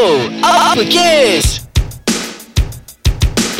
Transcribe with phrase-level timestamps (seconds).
[0.00, 1.59] Hello, apa kes?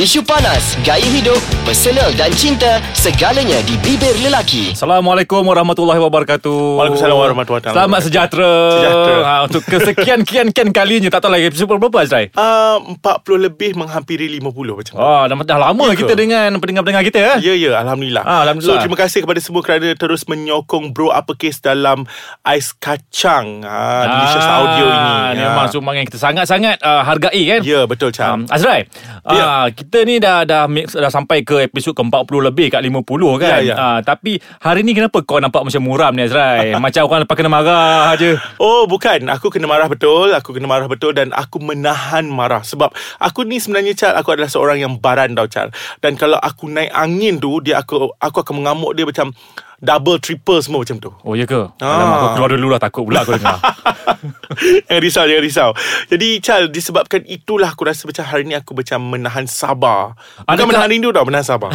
[0.00, 4.72] Isu panas, gaya hidup, personal dan cinta, segalanya di bibir lelaki.
[4.72, 6.80] Assalamualaikum warahmatullahi wabarakatuh.
[6.80, 7.76] Waalaikumsalam warahmatullahi wabarakatuh.
[7.76, 8.52] Selamat sejahtera.
[8.80, 9.16] Sejahtera.
[9.20, 11.12] Ha, untuk kesekian-kian-kian kalinya.
[11.12, 12.32] Tak tahu lagi episod berapa Azrai?
[12.32, 14.96] Uh, 40 lebih menghampiri 50 macam tu.
[14.96, 16.00] Oh, dah, dah lama Ya ke?
[16.08, 17.32] kita dengan pendengar-pendengar kita ya.
[17.36, 18.24] Ya, ya, Alhamdulillah.
[18.24, 18.80] Ah, Alhamdulillah.
[18.80, 22.08] So, terima kasih kepada semua kerana terus menyokong Bro Apa Kes dalam
[22.40, 25.12] Ais Kacang ah, Delicious Audio ini.
[25.36, 25.52] Ni Ah.
[25.52, 27.60] memang sumbangan yang kita sangat-sangat uh, hargai kan.
[27.60, 28.48] Ya, betul, Cam.
[28.48, 28.88] Um, Azrai,
[29.28, 29.44] Ya.
[29.44, 33.02] uh, kita ni dah dah mix, dah sampai ke episod ke-40 lebih kat 50
[33.40, 33.60] kan.
[33.62, 33.74] Ya, ya.
[33.74, 36.72] Uh, tapi hari ni kenapa kau nampak macam muram ni Azrai?
[36.78, 38.38] macam orang lepas kena marah aje.
[38.60, 42.92] Oh bukan Aku kena marah betul Aku kena marah betul Dan aku menahan marah Sebab
[43.22, 46.90] Aku ni sebenarnya Chal Aku adalah seorang yang baran tau Chal Dan kalau aku naik
[46.90, 49.32] angin tu Dia aku Aku akan mengamuk dia macam
[49.80, 51.56] Double triple semua macam tu Oh ya ke?
[51.78, 51.88] Ah.
[51.96, 53.56] Alamak, aku keluar dulu lah takut pula aku dengar.
[54.84, 55.70] Jangan risau Jangan risau
[56.06, 60.68] Jadi Chal Disebabkan itulah Aku rasa macam hari ni Aku macam menahan sabar Bukan Adakah-
[60.68, 61.70] menahan rindu tau Menahan sabar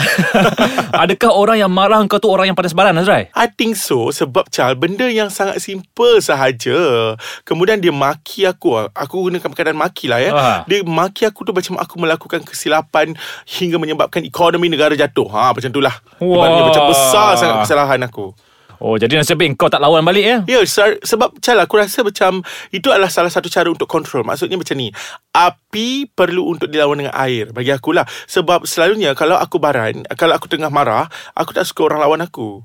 [1.04, 3.34] Adakah orang yang marah kau tu orang yang panas baran Azrai?
[3.34, 9.26] I think so Sebab Chal Benda yang sangat simple sahaja Kemudian dia maki aku Aku
[9.26, 10.60] gunakan perkataan maki lah ya Ah.
[10.66, 13.16] Dia maki aku tu Macam aku melakukan kesilapan
[13.48, 16.28] Hingga menyebabkan ekonomi negara jatuh ha, Macam tu lah Wah.
[16.38, 18.36] Ibaratnya Macam besar sangat kesalahan aku
[18.84, 20.38] Oh, jadi nasib baik kau tak lawan balik ya?
[20.48, 22.44] Ya, se- sebab Chal aku rasa macam
[22.76, 24.28] itu adalah salah satu cara untuk kontrol.
[24.28, 24.92] Maksudnya macam ni.
[25.32, 28.04] Api perlu untuk dilawan dengan air bagi akulah.
[28.28, 32.64] Sebab selalunya kalau aku baran, kalau aku tengah marah, aku tak suka orang lawan aku.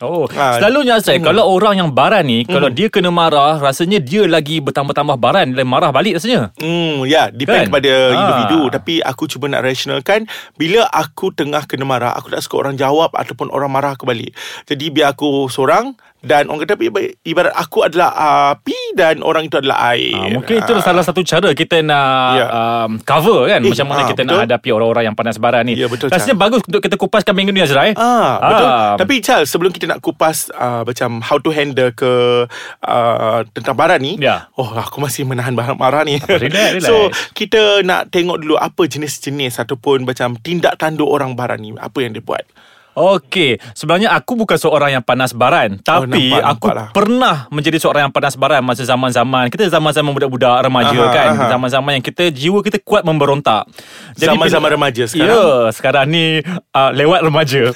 [0.00, 1.28] Oh, Ah, selalunya Azrai, hmm.
[1.28, 5.68] kalau orang yang baran ni, kalau dia kena marah, rasanya dia lagi bertambah-tambah baran dan
[5.68, 6.56] marah balik rasanya.
[6.56, 7.68] Hmm, ya, depend Kan?
[7.68, 8.16] kepada Ah.
[8.16, 8.72] individu.
[8.72, 10.24] Tapi aku cuba nak rationalkan,
[10.56, 14.32] bila aku tengah kena marah, aku tak suka orang jawab ataupun orang marah aku balik.
[14.64, 18.08] Jadi biar aku seorang dan orang kata ibarat- ibarat aku adalah
[18.52, 20.12] api dan orang itu adalah air.
[20.12, 22.46] Ah, mungkin itu salah satu cara kita nak Ya.
[22.48, 24.30] um, cover kan Eh, macam mana ah, kita betul.
[24.32, 25.74] nak hadapi orang-orang yang panas baran ni.
[25.74, 26.40] Ya, betul, Rasanya Chan.
[26.40, 27.92] bagus untuk kita kupaskan minggu ni Azrai.
[27.94, 28.66] Ah, betul.
[28.66, 28.94] Ah.
[28.96, 32.44] Tapi Charles, sebelum kita nak kupas uh, macam how to handle ke
[32.80, 34.48] uh, tentang baran ni, Ya.
[34.54, 36.18] oh aku masih menahan marah ni.
[36.20, 36.84] relax, relax.
[36.84, 41.98] so, kita nak tengok dulu apa jenis-jenis ataupun macam tindak tanduk orang baran ni, apa
[41.98, 42.42] yang dia buat.
[42.90, 46.88] Okey, sebenarnya aku bukan seorang yang panas baran, tapi nampak, aku nampak lah.
[46.90, 51.46] pernah menjadi seorang yang panas baran masa zaman-zaman kita zaman-zaman budak-budak remaja Aha, kan, aha.
[51.54, 53.70] zaman-zaman yang kita jiwa kita kuat memberontak.
[54.18, 55.30] Zaman-zaman bila- remaja sekarang.
[55.30, 56.42] Ya, sekarang ni
[56.74, 57.70] uh, lewat remaja.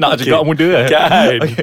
[0.00, 0.24] Nak Okey.
[0.26, 0.86] juga muda kan.
[0.88, 1.38] Kan.
[1.42, 1.54] Okey.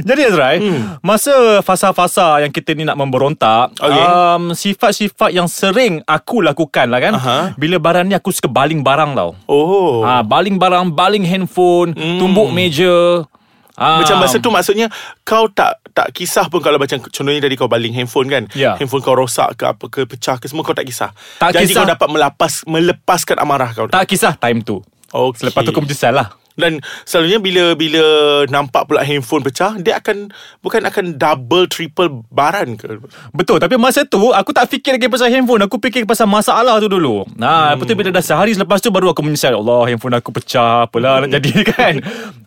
[0.00, 1.02] Jadi Azrai, hmm.
[1.02, 4.04] masa fasa-fasa yang kita ni nak memberontak, Okey.
[4.04, 7.14] um, sifat-sifat yang sering aku lakukan lah kan.
[7.16, 7.38] Aha.
[7.56, 9.30] Bila baran ni aku suka baling barang tau.
[9.46, 10.02] Oh.
[10.02, 12.16] Ah, baling barang, baling handphone, hmm.
[12.16, 13.28] tumbuk meja.
[13.80, 14.92] Ah, Macam masa tu maksudnya
[15.24, 18.44] kau tak tak kisah pun kalau macam contohnya tadi kau baling handphone kan.
[18.52, 18.76] Ya.
[18.76, 21.16] Handphone kau rosak ke apa ke pecah ke semua kau tak kisah.
[21.40, 21.84] Tak Janji kisah.
[21.84, 23.88] kau dapat melepas melepaskan amarah kau.
[23.88, 24.84] tak kisah time tu.
[25.08, 25.48] Okay.
[25.48, 26.39] Selepas tu kau menyesal lah.
[26.56, 28.02] Dan selalunya bila bila
[28.48, 30.30] nampak pula handphone pecah, dia akan
[30.62, 32.98] bukan akan double triple baran ke?
[33.34, 36.90] Betul Tapi masa tu Aku tak fikir lagi pasal handphone Aku fikir pasal masalah tu
[36.90, 37.86] dulu Nah, hmm.
[37.86, 41.30] Tu bila dah sehari selepas tu Baru aku menyesal Allah handphone aku pecah Apalah nak
[41.40, 41.94] jadi kan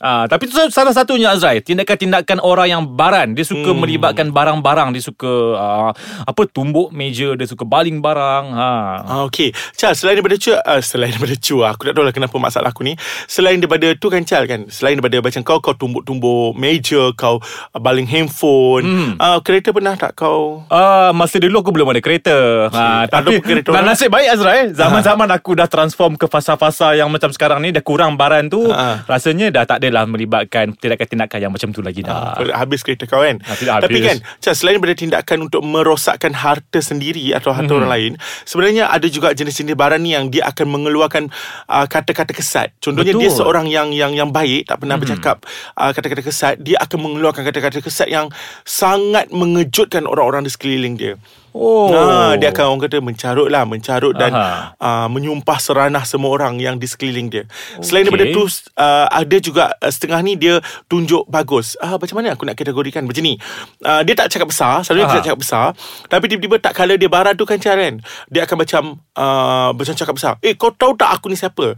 [0.03, 3.79] ah, Tapi tu salah satunya Azrai Tindakan-tindakan orang yang baran Dia suka hmm.
[3.79, 5.91] melibatkan barang-barang Dia suka ah,
[6.23, 8.71] Apa Tumbuk meja Dia suka baling barang ha.
[9.03, 9.53] Ah, okay.
[9.77, 12.85] Chal, selain daripada cu, uh, selain daripada cu, aku tak tahu lah kenapa masalah aku
[12.85, 12.93] ni.
[13.25, 17.77] Selain daripada tu kan Chal kan, selain daripada macam kau, kau tumbuk-tumbuk meja, kau uh,
[17.77, 18.83] baling handphone.
[18.83, 19.11] Hmm.
[19.15, 20.63] Uh, kereta pernah tak kau?
[20.67, 22.67] Ah, masa dulu aku belum ada kereta.
[22.67, 23.85] Ha, Tak tapi kereta dan orang.
[23.89, 28.13] nasib baik Azrai, zaman-zaman aku dah transform ke fasa-fasa yang macam sekarang ni dah kurang
[28.13, 29.05] baran tu, Ha.
[29.05, 32.35] rasanya dah tak adalah melibatkan tindakan-tindakan yang macam tu lagi dah.
[32.35, 34.05] Uh, habis kereta kau kan Ah, tidak Tapi habis.
[34.05, 37.77] kan Chal, Selain daripada tindakan Untuk merosakkan harta sendiri Atau harta Mhm.
[37.77, 38.11] orang lain
[38.43, 41.23] Sebenarnya ada juga Jenis-jenis barang ni Yang dia akan mengeluarkan
[41.65, 43.21] uh, Kata-kata kesat Contohnya Betul.
[43.23, 45.43] Dia seorang yang Yang yang baik Tak pernah bercakap
[45.75, 48.31] uh, Kata-kata kesat Dia akan mengeluarkan Kata-kata kesat Yang
[48.63, 51.15] sangat mengejutkan Orang-orang di sekeliling dia
[51.53, 51.93] Oh.
[51.93, 54.73] Nah, dia akan orang kata mencarut lah, mencarut dan Aha.
[54.81, 57.45] uh, menyumpah seranah semua orang yang di sekeliling dia.
[57.79, 58.17] Selain Okey.
[58.17, 58.43] daripada tu,
[58.81, 60.57] uh, ada juga uh, setengah ni dia
[60.89, 61.77] tunjuk bagus.
[61.77, 63.37] Ah, macam mana aku nak kategorikan macam ni?
[63.85, 65.65] Uh, dia tak cakap besar, selalunya dia tak cakap besar,
[66.09, 68.01] tapi tiba-tiba tak kala dia barat tu kan kan,
[68.33, 68.83] dia akan macam
[69.13, 70.33] uh, macam cakap besar.
[70.41, 71.77] Eh, kau tahu tak aku ni siapa?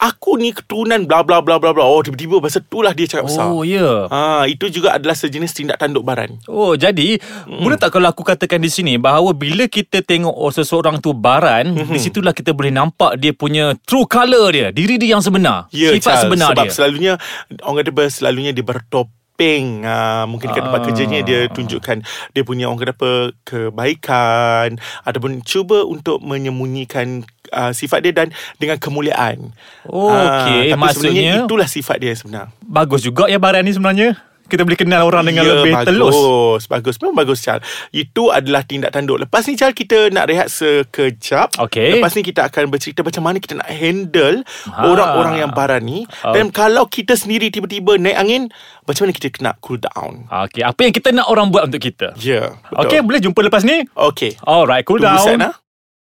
[0.00, 1.84] Aku ni keturunan bla bla bla bla bla.
[1.84, 3.52] Oh, tiba-tiba masa tu lah dia cakap besar.
[3.52, 4.08] Oh, ya.
[4.08, 6.40] Ah, itu juga adalah sejenis tindak tanduk baran.
[6.48, 7.60] Oh, jadi mm.
[7.60, 11.74] boleh tak kalau aku katakan di sini bahawa bila kita tengok oh, seseorang tu baran,
[11.74, 11.90] mm-hmm.
[11.90, 15.90] di situlah kita boleh nampak dia punya true colour dia, diri dia yang sebenar, Ya,
[15.90, 16.72] sifat Charles, sebenar sebab dia.
[16.72, 17.12] selalunya
[17.60, 19.10] orang kata apa, selalunya dia bertop
[19.40, 20.86] helping uh, Mungkin dekat tempat Ah.
[20.86, 23.10] kerjanya Dia tunjukkan Dia punya orang kata apa
[23.40, 29.56] Kebaikan Ataupun cuba untuk menyembunyikan uh, Sifat dia dan Dengan kemuliaan
[29.88, 30.68] Oh, Ah, okey.
[30.68, 34.20] Tapi sebenarnya Maksudnya- Itulah sifat dia sebenar Bagus juga ya baran ni sebenarnya.
[34.50, 36.62] Kita boleh kenal orang dengan Ya, lebih bagus, telus.
[36.66, 41.54] Bagus Memang bagus Chal Itu adalah tindak tanduk Lepas ni Chal Kita nak rehat sekejap
[41.56, 41.96] Okey.
[41.96, 44.84] Lepas ni kita akan bercerita Macam mana kita nak handle Ha.
[44.84, 46.32] Orang-orang yang baran ni Oh.
[46.32, 48.42] Dan kalau kita sendiri Tiba-tiba naik angin
[48.82, 52.12] Macam mana kita kena cool down Okey, apa yang kita nak orang buat untuk kita?
[52.16, 53.86] Ya yeah, Okey, boleh jumpa lepas ni?
[53.90, 55.24] Okey Alright, cool Tunggu down.
[55.24, 55.54] set lah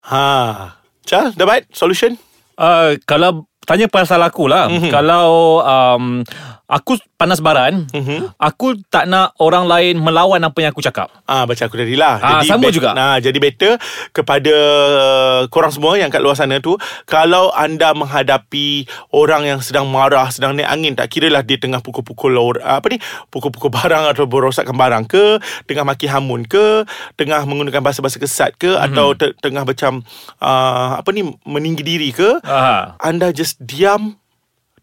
[0.06, 0.26] Ha
[1.02, 2.14] Chal dapat solution
[2.54, 4.74] Uh, kalau tanya pasal aku lah, Mhm.
[4.74, 4.90] mm-hmm.
[4.90, 5.26] kalau
[5.62, 6.26] um,
[6.68, 7.96] aku panas baran, Mhm.
[7.96, 8.20] mm-hmm.
[8.36, 11.08] aku tak nak orang lain melawan apa yang aku cakap.
[11.24, 12.20] Ah macam aku tadi lah.
[12.20, 12.92] Ah, sama juga.
[12.92, 13.80] Nah, jadi better
[14.12, 19.88] kepada uh, korang semua yang kat luar sana tu, kalau anda menghadapi orang yang sedang
[19.88, 24.04] marah, sedang naik angin, tak kira lah dia tengah pukul-pukul or, apa ni, pukul-pukul barang
[24.06, 25.24] atau merosakkan barang ke,
[25.64, 26.84] tengah maki hamun ke,
[27.14, 28.76] tengah menggunakan bahasa-bahasa kesat ke, Mhm.
[28.76, 28.86] mm-hmm.
[28.92, 30.04] atau te- tengah macam
[30.38, 34.20] uh, apa ni meninggi diri ke, Aha, anda just diam,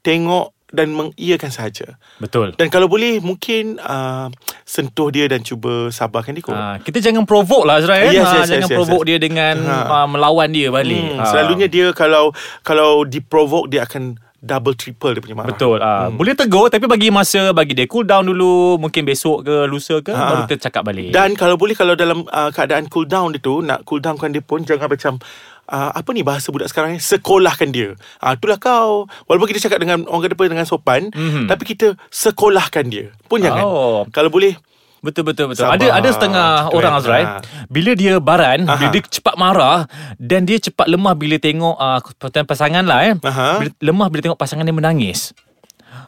[0.02, 1.95] tengok dan mengiyakan sahaja.
[2.17, 2.50] betul.
[2.57, 4.27] Dan kalau boleh mungkin uh,
[4.65, 6.57] sentuh dia dan cuba sabarkan dia kot.
[6.57, 8.09] Ha, kita jangan provoke lah Azrael.
[8.09, 9.09] Yes, ha, yes, yes, jangan yes, provoke yes.
[9.13, 9.77] dia dengan Ha.
[10.03, 11.15] uh, melawan dia balik.
[11.15, 11.29] Hmm, Ha.
[11.29, 15.50] Selalunya dia kalau kalau diprovoke dia akan double triple dia punya marah.
[15.53, 15.77] Betul.
[15.81, 16.17] Uh, hmm.
[16.17, 20.13] Boleh tegur tapi bagi masa bagi dia cool down dulu, mungkin besok ke lusa ke
[20.13, 20.21] Ha.
[20.21, 21.09] baru kita cakap balik.
[21.09, 24.41] Dan kalau boleh kalau dalam uh, keadaan cool down dia tu nak cool downkan dia
[24.41, 25.17] pun jangan macam
[25.69, 27.94] uh, apa ni bahasa budak sekarang ni sekolahkan dia.
[28.21, 29.06] Ah uh, itulah kau.
[29.29, 31.50] Walaupun kita cakap dengan orang kata dengan sopan, Mhm.
[31.50, 33.13] tapi kita sekolahkan dia.
[33.25, 33.63] Pun jangan.
[33.65, 34.01] Oh.
[34.13, 34.57] Kalau boleh
[35.06, 35.69] Betul betul betul.
[35.69, 35.77] Sabar.
[35.77, 37.38] Ada ada setengah Macam orang tu, Azrael ha.
[37.69, 38.73] bila dia baran, Aha.
[38.81, 39.85] bila dia cepat marah
[40.17, 43.13] dan dia cepat lemah bila tengok uh, pasangan lah eh.
[43.21, 43.62] Aha.
[43.62, 45.38] Bila, lemah bila tengok pasangan dia menangis.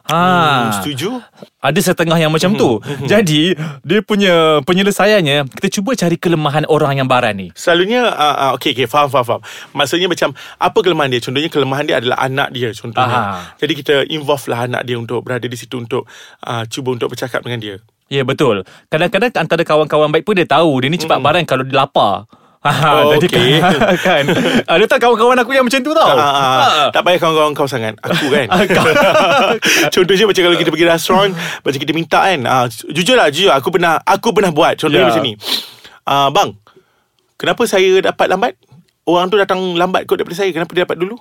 [0.08, 0.20] Ha.
[0.20, 1.20] hmm, setuju?
[1.58, 2.78] Ada setengah yang macam tu.
[3.10, 7.48] Jadi dia punya penyelesaiannya kita cuba cari kelemahan orang yang baran ni.
[7.52, 9.40] Selalunya uh, uh, Okay okay faham faham faham
[9.74, 13.56] Maksudnya macam Apa kelemahan dia Contohnya kelemahan dia adalah Anak dia contohnya Aha.
[13.60, 16.06] Jadi kita involve lah anak dia Untuk berada di situ Untuk
[16.44, 17.76] uh, Cuba untuk bercakap dengan dia
[18.08, 18.64] Ya betul.
[18.88, 22.24] Kadang-kadang antara kawan-kawan baik pun dia tahu dia ni cepat baran kalau dia lapar.
[22.58, 22.70] Ha,
[23.00, 23.62] Oh, jadi okey.
[24.06, 24.24] kan.
[24.66, 26.10] Ada tak kawan-kawan aku yang macam tu tau.
[26.10, 26.82] Ah, ah, Ha.
[26.90, 29.54] Tak payah kawan-kawan kau sangat Aku kan Ah.
[29.94, 33.70] Contohnya macam kalau kita pergi restoran Macam kita minta kan uh, Jujur lah Jujur Aku
[33.70, 35.08] pernah Aku pernah buat Contohnya Ya.
[35.08, 35.32] macam ni
[36.04, 36.58] uh, Bang
[37.36, 38.52] Kenapa saya dapat lambat
[39.04, 41.14] Orang tu datang lambat kot daripada saya Kenapa dia dapat dulu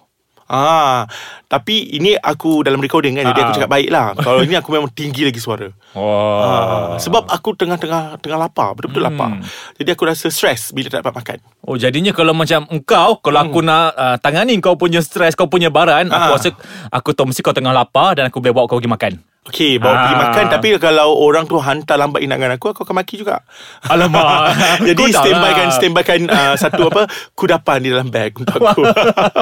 [0.48, 1.04] Ah,
[1.46, 3.44] tapi ini aku dalam recording kan Jadi Ah.
[3.44, 6.40] aku cakap baik lah Kalau ini aku memang tinggi lagi suara Wah.
[6.40, 9.12] Ah, sebab aku tengah-tengah tengah lapar, betul-betul Hmm.
[9.12, 9.32] lapar.
[9.76, 11.38] Jadi aku rasa stres bila tak dapat makan.
[11.62, 15.68] Oh jadinya kalau macam engkau Kalau aku nak uh, tangani kau punya stres Kau punya
[15.68, 16.32] baran Aku Hmm.
[16.32, 16.36] Ah.
[16.36, 16.50] rasa
[16.90, 19.14] Aku tahu mesti kau tengah lapar Dan aku boleh bawa kau pergi makan
[19.48, 20.00] Okey, bawa Ah.
[20.02, 23.48] pergi makan tapi kalau orang tu hantar lambat inangan aku, aku akan maki juga.
[23.82, 24.52] Alamak
[24.86, 25.74] Jadi Kau dah standby kan lah.
[25.74, 27.02] standby kan uh, satu apa
[27.32, 28.84] kudapan di dalam beg untuk aku.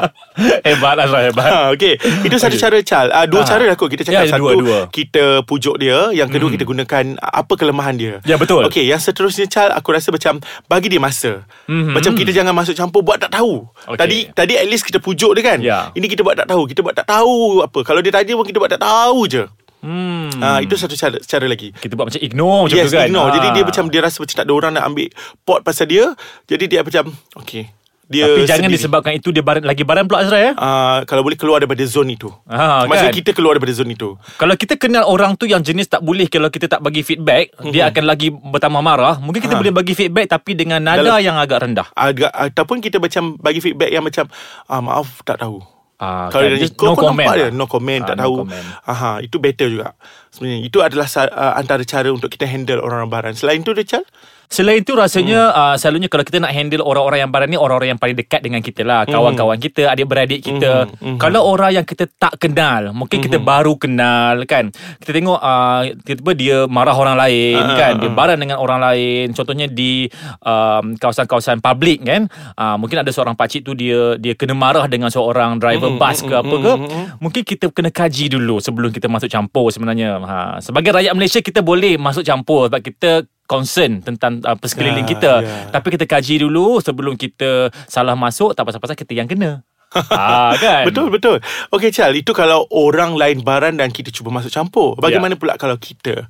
[0.68, 1.96] Hebat Azrael hebat Ha, okay.
[2.22, 3.48] Itu satu cara Chal uh, Dua Ah.
[3.48, 4.80] cara lah Kita cakap Ya, Satu dua, dua.
[4.90, 8.66] Kita pujuk dia Yang kedua kita gunakan Apa kelemahan dia Ya, betul.
[8.66, 11.94] Okay yang seterusnya Chal Aku rasa macam Bagi dia masa Mhm.
[11.94, 13.98] Macam kita jangan masuk campur Buat tak tahu Okay.
[13.98, 15.90] Tadi Tadi at least kita pujuk dia kan Ya.
[15.92, 18.58] Ini kita buat tak tahu Kita buat tak tahu Apa Kalau dia tanya pun Kita
[18.58, 19.44] buat tak tahu je
[19.86, 20.42] hmm.
[20.42, 23.30] Ah, Itu satu cara, cara lagi Kita buat macam ignore macam yes, tu kan ignore.
[23.32, 23.54] Jadi Ah.
[23.54, 25.08] dia macam Dia rasa macam tak ada orang nak ambil
[25.42, 26.12] Pot pasal dia
[26.44, 27.70] Jadi dia macam Okay
[28.06, 28.78] dia Tapi jangan sendiri.
[28.78, 30.54] disebabkan itu dia baran, lagi baran pula Azrael ya?
[30.54, 33.18] uh, Kalau boleh keluar daripada zone itu Ah, Maksudnya kan?
[33.18, 36.54] kita keluar daripada zone itu Kalau kita kenal orang tu yang jenis tak boleh kalau
[36.54, 39.18] kita tak bagi feedback, dia akan lagi bertambah marah.
[39.18, 39.58] Mungkin kita.
[39.58, 39.60] Ha.
[39.60, 41.90] boleh bagi feedback tapi dengan nada Dalam- yang agak rendah.
[41.92, 44.30] agak ataupun kita macam bagi feedback yang macam
[44.70, 45.66] ah, maaf tak tahu.
[45.96, 46.60] Ah, Kalau kan?
[46.60, 47.48] dia kau, no kau comment nampak lah.
[47.48, 48.36] dia no comment Ah, tak no tahu.
[48.44, 48.66] comment.
[48.84, 49.90] Aha, itu better juga.
[50.28, 53.34] Sebenarnya itu adalah uh, antara cara untuk kita handle orang-orang baran.
[53.34, 54.04] Selain itu Rachel?
[54.48, 55.74] Selain itu rasanya Hmm.
[55.74, 58.62] uh, selalunya kalau kita nak handle orang-orang yang baran ni orang-orang yang paling dekat dengan
[58.62, 60.88] kita lah, kawan-kawan kita, adik-beradik kita.
[60.88, 61.18] Hmm, hmm.
[61.18, 64.70] Kalau orang yang kita tak kenal, mungkin kita baru kenal kan.
[65.02, 68.16] Kita tengok uh, tiba-tiba dia marah orang lain Ah, kan, dia ah.
[68.16, 69.34] baran dengan orang lain.
[69.34, 70.06] Contohnya di
[70.42, 72.28] um, kawasan-kawasan public kan.
[72.56, 76.18] Uh, mungkin ada seorang pakcik tu dia dia kena marah dengan seorang driver Hmm, bas
[76.20, 76.74] hmm, ke hmm, apa ke.
[76.74, 77.06] hmm, hmm.
[77.22, 80.18] Mungkin kita kena kaji dulu sebelum kita masuk campur sebenarnya.
[80.22, 85.12] Ha, sebagai rakyat Malaysia kita boleh masuk campur sebab kita concern tentang uh, persekeliling Ya,
[85.12, 85.32] kita.
[85.40, 85.70] ya.
[85.72, 89.62] Tapi kita kaji dulu sebelum kita salah masuk tak pasal-pasal kita yang kena.
[90.12, 90.84] ah kan?
[90.84, 91.40] Betul betul.
[91.70, 94.98] Okey Chal, itu kalau orang lain baran dan kita cuba masuk campur.
[94.98, 95.40] Bagaimana Ya.
[95.40, 96.28] pula kalau kita?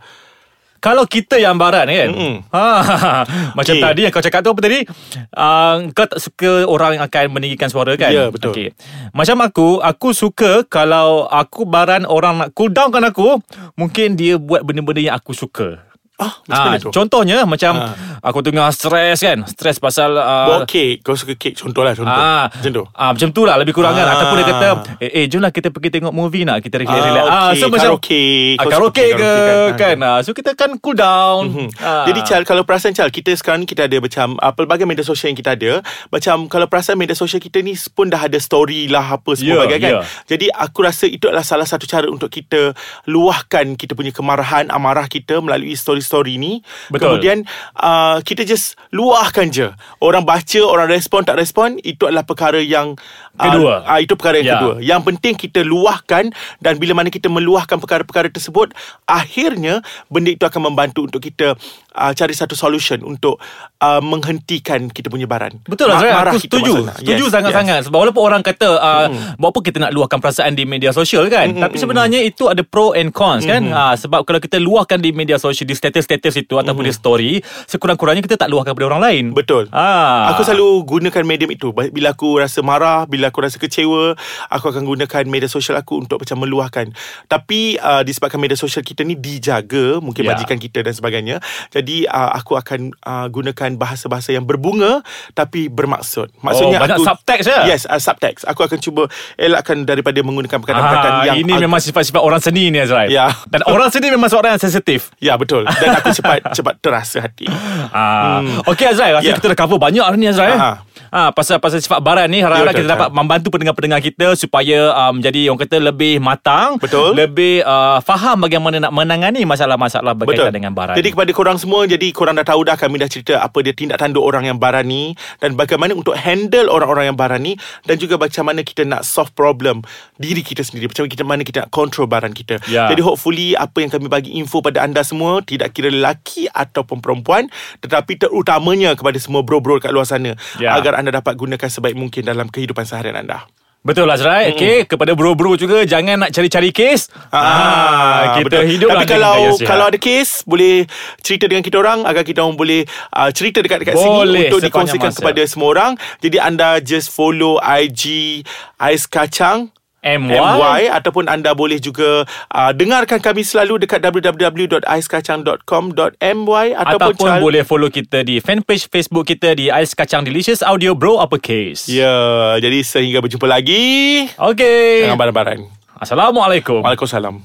[0.75, 2.45] Kalau kita yang baran kan Mm-mm.
[2.53, 3.25] ha,
[3.57, 3.81] Macam Okey.
[3.81, 4.85] tadi yang kau cakap tu apa tadi
[5.33, 8.53] uh, Kau tak suka orang yang akan meninggikan suara kan Ya, betul.
[8.53, 8.69] Okey.
[9.09, 13.41] Macam aku Aku suka Kalau aku baran Orang nak cool down kan aku
[13.73, 15.81] Mungkin dia buat benda-benda yang aku suka
[16.15, 16.87] Ah, Ah, tu?
[16.89, 17.91] contohnya macam Ah.
[18.21, 22.07] aku tengah stres kan, stres pasal uh, Bawa kek Kau suka kek Contoh lah contoh
[22.07, 24.13] Ah, Macam tu Ah, macam tu lah lebih kurang kan Ah.
[24.15, 27.25] Ataupun dia kata Eh, eh jomlah kita pergi tengok movie nak Kita relax Ah, relax
[27.27, 27.57] okey.
[27.57, 28.23] so macam Karaoke.
[28.55, 29.97] ah, Karaoke ke karaoke kan, kan?
[30.07, 31.67] Ah, So kita kan cool down Hmm.
[31.77, 32.05] Ah.
[32.05, 35.29] Jadi Chal Kalau perasan Chal Kita sekarang ni kita ada macam uh, Pelbagai media sosial
[35.29, 35.71] yang kita ada
[36.07, 39.61] Macam Kalau perasan media sosial kita ni Pun dah ada story lah Apa semua Ya,
[39.61, 40.01] bagai kan ya.
[40.25, 42.71] Jadi aku rasa Itu adalah salah satu cara Untuk kita
[43.05, 46.61] Luahkan Kita punya kemarahan Amarah kita Melalui story-story ni.
[46.87, 47.17] Betul.
[47.17, 47.37] Kemudian
[47.75, 49.67] uh, Kita just Luahkan je.
[49.97, 52.93] Orang baca Orang respon tak respon Itu adalah perkara yang
[53.33, 53.81] uh, Kedua.
[53.83, 54.55] uh, Itu perkara yang Ya.
[54.55, 54.75] kedua.
[54.77, 58.71] Yang penting kita luahkan Dan bila mana kita meluahkan perkara-perkara tersebut
[59.05, 61.57] Akhirnya Benda itu akan membantu Untuk kita
[61.91, 63.41] uh, Cari satu solution Untuk
[63.79, 65.57] uh, Menghentikan kita punya baran.
[65.63, 66.73] Betul lah Ma- Zahir marah Aku setuju.
[66.93, 67.79] Setuju Yes, sangat-sangat.
[67.85, 71.49] Sebab walaupun orang kata uh, Buat apa kita nak luahkan perasaan Di media sosial kan?
[71.55, 73.65] Tapi sebenarnya Itu ada pro and cons kan?
[73.65, 77.31] Uh, Sebab kalau kita luahkan Di media sosial Di status-status itu Ataupun di story
[77.65, 80.35] Sekurang-kurangnya Kita tak luahkan pada orang lain Betul ah.
[80.35, 84.19] Aku selalu gunakan medium itu Bila aku rasa marah Bila aku rasa kecewa
[84.51, 86.91] Aku akan gunakan media sosial aku Untuk macam meluahkan
[87.25, 90.33] Tapi uh, disebabkan media sosial kita ni Dijaga Mungkin Ya.
[90.33, 91.37] majikan kita dan sebagainya
[91.69, 97.05] Jadi uh, aku akan uh, Gunakan bahasa-bahasa yang berbunga Tapi bermaksud Maksudnya Oh, banyak aku,
[97.05, 97.59] subtext ya?
[97.63, 99.05] Yes uh, subtext Aku akan cuba
[99.37, 103.07] Elakkan daripada menggunakan perkataan-perkataan Ah, yang ini memang sifat-sifat orang seni ni Azrael.
[103.07, 103.29] Ya.
[103.45, 105.13] Dan orang seni memang seorang yang sensitif.
[105.21, 107.45] Ya betul Dan aku cepat Cepat terasa hati
[107.91, 108.41] Ah.
[108.65, 109.35] Okey Azrael, rasa Ya.
[109.35, 110.57] kita dah cover banyak hari ni Azrael.
[110.57, 110.81] Ah.
[111.07, 115.21] Ah, pasal pasal sifat baran ni harap-harap Ya, kita dapat membantu pendengar-pendengar kita supaya um,
[115.21, 117.15] jadi orang kata lebih matang, Betul.
[117.15, 120.55] lebih uh, faham bagaimana nak menangani masalah-masalah berkaitan Betul.
[120.55, 120.95] dengan baran.
[120.95, 123.95] Jadi kepada korang semua Jadi korang dah tahu dah Kami dah cerita Apa dia tindak
[123.95, 128.15] tanduk orang yang baran ni Dan bagaimana untuk handle orang-orang yang baran ni Dan juga
[128.15, 129.83] macam mana kita nak solve problem
[130.15, 132.87] Diri kita sendiri Macam mana kita nak control baran kita Ya.
[132.87, 137.51] Jadi hopefully Apa yang kami bagi info pada anda semua Tidak kira lelaki ataupun perempuan
[137.83, 140.71] Tetapi terutamanya Kepada semua bro-bro kat luar sana Ya.
[140.79, 143.43] Agar anda dapat gunakan sebaik mungkin Dalam kehidupan seharian anda
[143.85, 144.49] Betul Azrael.
[144.49, 144.57] Hmm.
[144.57, 147.13] Okey, kepada bro-bro juga jangan nak cari-cari kes.
[147.29, 148.65] Ah, kita betul.
[148.65, 150.89] hidup Tapi dengan kalau kalau ada kes boleh
[151.21, 152.81] cerita dengan kita orang agar kita orang boleh
[153.13, 155.21] uh, cerita dekat dekat sini Boleh, untuk dikongsikan masa.
[155.21, 155.91] kepada semua orang.
[156.17, 158.41] Jadi anda just follow IG
[158.81, 159.69] Ais Kacang
[160.05, 160.31] MY.
[160.31, 167.61] MY ataupun anda boleh juga uh, dengarkan kami selalu dekat www.aiskacang.com.my ataupun, Ataupun Chal- boleh
[167.65, 171.89] follow kita di fanpage Facebook kita di Ais Kacang Delicious Audio Bro Uppercase.
[171.89, 174.25] Ya, jadi sehingga berjumpa lagi.
[174.37, 175.09] Okey.
[175.09, 175.59] Jangan baran-baran.
[175.95, 176.83] Assalamualaikum.
[176.83, 177.39] Waalaikumsalam.